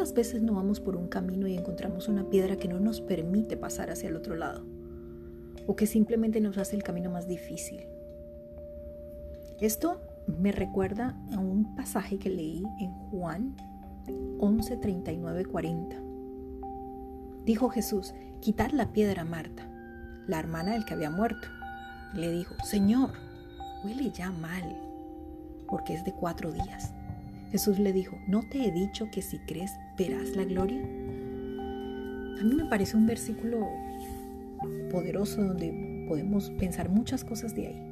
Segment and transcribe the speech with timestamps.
[0.00, 3.58] ¿Cuántas veces no vamos por un camino y encontramos una piedra que no nos permite
[3.58, 4.64] pasar hacia el otro lado?
[5.66, 7.84] O que simplemente nos hace el camino más difícil.
[9.60, 13.54] Esto me recuerda a un pasaje que leí en Juan
[14.38, 15.96] 11, 39, 40.
[17.44, 19.68] Dijo Jesús, quitad la piedra a Marta,
[20.26, 21.46] la hermana del que había muerto.
[22.14, 23.10] Le dijo, Señor,
[23.84, 24.80] huele ya mal,
[25.68, 26.94] porque es de cuatro días.
[27.50, 30.80] Jesús le dijo, ¿no te he dicho que si crees verás la gloria?
[30.80, 33.68] A mí me parece un versículo
[34.90, 37.86] poderoso donde podemos pensar muchas cosas de ahí.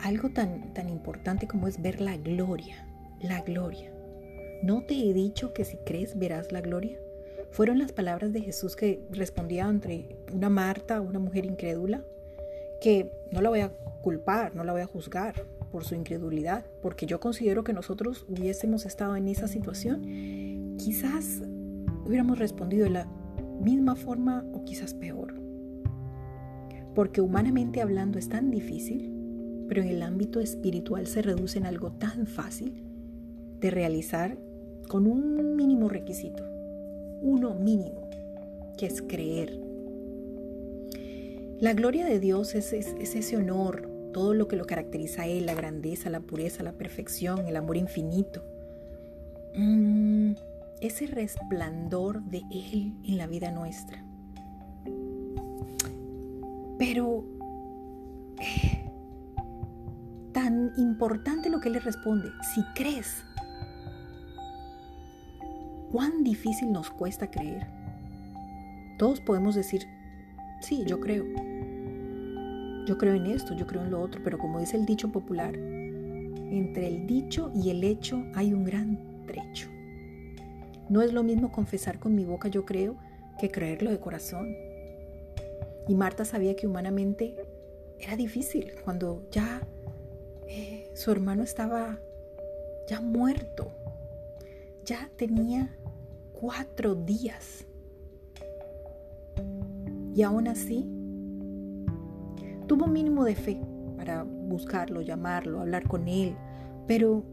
[0.00, 2.86] Algo tan, tan importante como es ver la gloria,
[3.22, 3.90] la gloria.
[4.62, 6.98] ¿No te he dicho que si crees verás la gloria?
[7.50, 12.04] Fueron las palabras de Jesús que respondía entre una Marta, una mujer incrédula,
[12.82, 13.70] que no la voy a
[14.02, 15.34] culpar, no la voy a juzgar
[15.78, 21.40] por su incredulidad, porque yo considero que nosotros hubiésemos estado en esa situación, quizás
[22.04, 23.06] hubiéramos respondido de la
[23.60, 25.40] misma forma o quizás peor.
[26.96, 29.14] Porque humanamente hablando es tan difícil,
[29.68, 32.82] pero en el ámbito espiritual se reduce en algo tan fácil
[33.60, 34.36] de realizar
[34.88, 36.42] con un mínimo requisito,
[37.22, 38.10] uno mínimo,
[38.76, 39.60] que es creer.
[41.60, 45.54] La gloria de Dios es, ese honor, todo lo que lo caracteriza a Él, la
[45.54, 48.44] grandeza, la pureza, la perfección, el amor infinito.
[49.54, 50.32] Mm,
[50.80, 54.04] ese resplandor de Él en la vida nuestra.
[56.78, 57.24] Pero
[58.38, 58.90] eh,
[60.32, 63.24] tan importante lo que Él le responde, si crees,
[65.90, 67.66] ¿cuán difícil nos cuesta creer?
[68.98, 69.86] Todos podemos decir,
[70.60, 71.24] sí, yo creo,
[72.88, 75.54] yo creo en esto, yo creo en lo otro, pero como dice el dicho popular,
[75.54, 79.68] entre el dicho y el hecho hay un gran trecho.
[80.88, 82.96] No es lo mismo confesar con mi boca yo creo
[83.38, 84.56] que creerlo de corazón.
[85.86, 87.36] Y Marta sabía que humanamente
[88.00, 89.60] era difícil cuando ya
[90.46, 91.98] eh, su hermano estaba
[92.88, 93.70] ya muerto,
[94.86, 95.76] ya tenía
[96.32, 97.66] cuatro días.
[100.14, 100.97] Y aún así
[102.68, 103.60] Tuvo un mínimo de fe
[103.96, 106.36] para buscarlo, llamarlo, hablar con él,
[106.86, 107.24] pero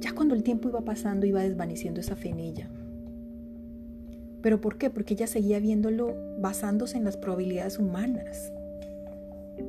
[0.00, 2.68] ya cuando el tiempo iba pasando iba desvaneciendo esa fe en ella.
[4.42, 4.90] ¿Pero por qué?
[4.90, 8.52] Porque ella seguía viéndolo basándose en las probabilidades humanas.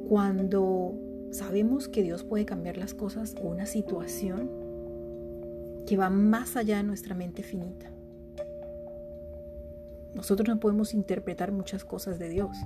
[0.08, 0.96] Cuando
[1.32, 4.50] sabemos que Dios puede cambiar las cosas o una situación
[5.86, 7.90] que va más allá de nuestra mente finita.
[10.14, 12.58] Nosotros no podemos interpretar muchas cosas de Dios,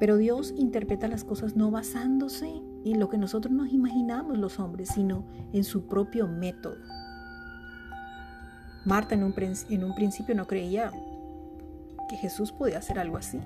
[0.00, 4.88] pero Dios interpreta las cosas no basándose en lo que nosotros nos imaginamos los hombres,
[4.88, 6.78] sino en su propio método.
[8.86, 10.90] Marta en un, en un principio no creía
[12.08, 13.38] que Jesús podía hacer algo así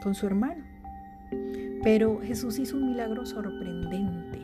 [0.00, 0.62] con su hermano.
[1.82, 4.38] Pero Jesús hizo un milagro sorprendente.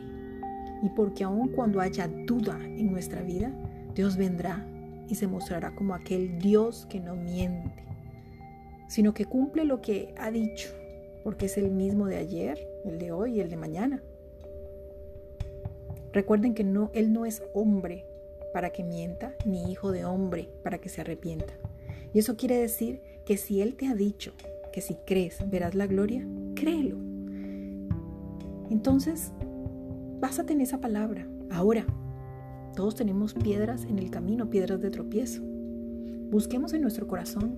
[0.83, 3.53] Y porque aun cuando haya duda en nuestra vida,
[3.95, 4.65] Dios vendrá
[5.07, 7.90] y se mostrará como aquel Dios que no miente
[8.91, 10.67] sino que cumple lo que ha dicho,
[11.23, 14.03] porque es el mismo de ayer, el de hoy y el de mañana.
[16.11, 18.05] Recuerden que no, Él no es hombre
[18.51, 21.53] para que mienta, ni hijo de hombre para que se arrepienta.
[22.13, 24.33] Y eso quiere decir que si Él te ha dicho
[24.73, 26.97] que si crees verás la gloria, créelo.
[28.69, 29.31] Entonces,
[30.19, 31.25] básate en esa palabra.
[31.49, 31.85] Ahora,
[32.75, 35.41] todos tenemos piedras en el camino, piedras de tropiezo.
[36.29, 37.57] Busquemos en nuestro corazón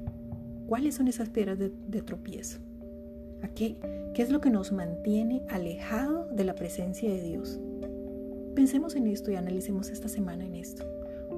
[0.68, 2.60] ¿Cuáles son esas piedras de, tropiezo?
[3.56, 3.78] qué,
[4.14, 7.60] ¿Qué es lo que nos mantiene alejado de la presencia de Dios?
[8.56, 10.86] Pensemos en esto y analicemos esta semana en esto,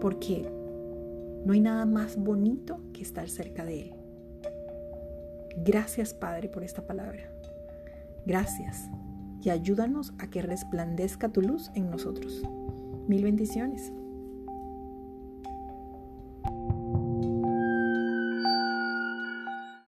[0.01, 0.47] porque
[1.45, 3.93] no hay nada más bonito que estar cerca de Él.
[5.57, 7.31] Gracias Padre por esta palabra.
[8.25, 8.89] Gracias
[9.41, 12.41] y ayúdanos a que resplandezca tu luz en nosotros.
[13.07, 13.93] Mil bendiciones.